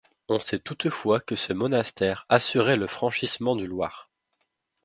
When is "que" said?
1.19-1.35